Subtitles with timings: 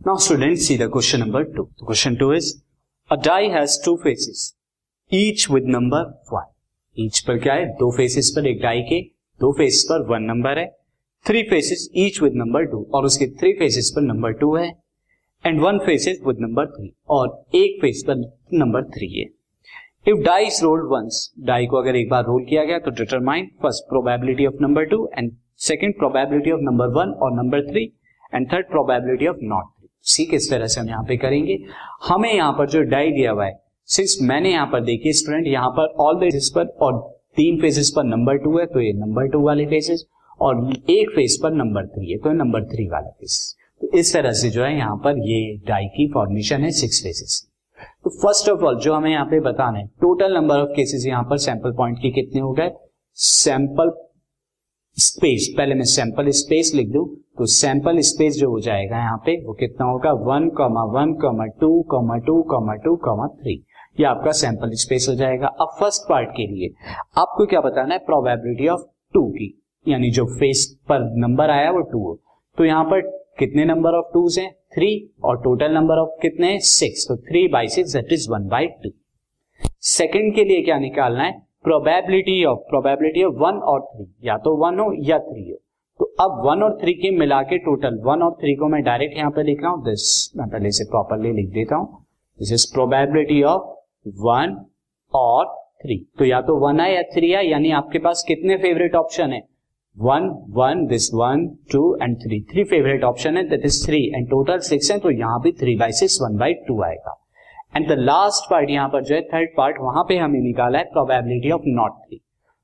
[0.00, 1.68] Now, students, see the question number 2.
[1.78, 2.62] The question 2 is,
[3.10, 4.54] a die has two faces,
[5.12, 6.44] each with number 1.
[6.96, 7.66] Each पर क्या है?
[7.78, 9.00] दो faces पर, एक die के
[9.40, 10.66] दो फेसेस पर वन नंबर है।
[11.26, 14.68] Three faces each with number two और उसके थ्री फेसेस पर नंबर टू है।
[15.44, 18.16] And one faces with number three और एक फेस पर
[18.54, 19.26] नंबर थ्री है।
[20.06, 23.50] If die is rolled once die को अगर एक बार रोल किया गया तो determine
[23.62, 25.32] first probability of number two and
[25.68, 27.84] second probability of number one और number three
[28.34, 31.58] and third probability of not सी किस तरह से हम यहाँ पे करेंगे।
[32.04, 35.70] हमें यहाँ पर जो डाई दिया हुआ है सिंस मैंने यहाँ पर देखिए स्टूडेंट, यहाँ
[35.70, 36.98] पर ऑल बेसिस पर और
[37.36, 40.04] तीन फेजेस पर नंबर टू है तो ये नंबर टू वाले फेजेस
[40.40, 43.38] और एक फ़ेज़ पर नंबर थ्री है तो नंबर थ्री वाला फ़ेज़
[43.80, 47.46] तो इस तरह से जो है यहाँ पर ये डाई की फॉर्मेशन है सिक्स फेजेस
[48.04, 51.22] तो फ़र्स्ट ऑफ़ ऑल जो हमें यहाँ पे बताना है टोटल नंबर ऑफ़ केसेस यहाँ
[51.30, 52.70] पर सैंपल पॉइंट के कितने हो गए?
[53.18, 53.92] सैंपल
[54.96, 57.04] स्पेस पहले मैं सैंपल स्पेस लिख दू।
[57.40, 60.10] तो सैंपल स्पेस जो हो जाएगा यहाँ पे, वो कितना होगा?
[60.24, 63.54] One comma one comma two comma two comma two comma three.
[64.00, 66.68] ये आपका सैंपल स्पेस हो जाएगा। अब फ़र्स्ट पार्ट के लिए,
[67.18, 67.98] आपको क्या बताना है?
[68.00, 68.82] प्रोबेबिलिटी ऑफ़
[69.14, 69.48] टू की।
[69.86, 72.14] यानी जो फेस पर नंबर आया वो टू हो।
[72.58, 73.00] तो यहाँ पर
[73.38, 74.50] कितने नंबर ऑफ़ टूज हैं?
[74.74, 74.92] थ्री
[75.24, 76.60] और टोटल नंबर ऑफ़ कितने हैं?
[76.60, 78.90] सिक्स तो three by six that is one by two
[79.88, 81.32] second के लिए क्या निकालना है?
[81.64, 85.56] Probability of probability of one और थ्री या तो वन हो या थ्री हो।
[86.20, 89.30] अब वन और थ्री के मिला के टोटल वन और थ्री को मैं डायरेक्ट यहाँ
[89.30, 90.02] पे लिख रहा हूँ। दिस
[90.36, 91.86] मैं पहले इसे प्रॉपरली लिख देता हूँ।
[92.38, 93.62] This is probability of
[94.24, 94.56] one
[95.12, 95.46] और
[95.82, 99.32] थ्री तो या तो वन है या थ्री है, यानी आपके पास कितने फेवरेट ऑप्शन
[99.32, 99.40] है?
[99.96, 104.28] One one this one two and three three favourite option है that is three and
[104.30, 107.16] total six है तो यहाँ भी three by six one by two आएगा।
[107.76, 110.84] एंड द लास्ट पार्ट यहाँ पर जो है थर्ड पार्ट वहाँ पे हमें निकाला है
[110.92, 112.20] प्रोबेबिलिटी ऑफ़ नॉट थ्री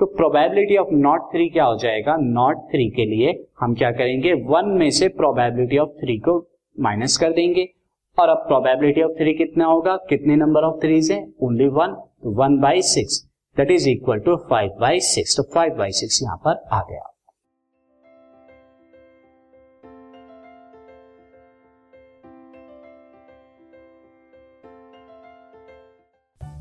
[0.00, 2.16] तो प्रोबेबिलिटी ऑफ़ नॉट थ्री क्या हो जाएगा?
[2.16, 4.32] नॉट थ्री के लिए हम क्या करेंगे?
[4.48, 6.38] वन में से प्रोबेबिलिटी ऑफ़ थ्री को
[6.76, 7.68] माइनस कर देंगे।
[8.18, 9.96] और अब प्रोबेबिलिटी ऑफ़ थ्री कितना होगा?
[10.08, 11.20] कितने नंबर ऑफ़ थ्रीज है?
[11.42, 11.96] Only one
[12.38, 13.22] one by six
[13.56, 17.14] that is equal to five by six तो फाइव बाई सिक्स यहाँ पर आ गया।